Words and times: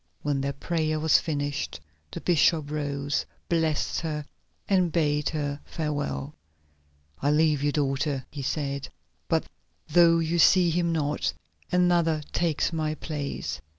When 0.23 0.41
their 0.41 0.53
prayer 0.53 0.99
was 0.99 1.19
finished 1.19 1.79
the 2.11 2.21
bishop 2.21 2.71
rose, 2.71 3.23
blessed 3.49 3.99
her, 4.01 4.25
and 4.67 4.91
bade 4.91 5.29
her 5.29 5.59
farewell. 5.63 6.33
"I 7.21 7.29
leave 7.29 7.61
you, 7.61 7.71
daughter," 7.71 8.25
he 8.31 8.41
said, 8.41 8.89
"but 9.27 9.45
though 9.89 10.17
you 10.17 10.39
see 10.39 10.71
him 10.71 10.91
not, 10.91 11.31
another 11.71 12.23
takes 12.33 12.73
my 12.73 12.95
place. 12.95 13.61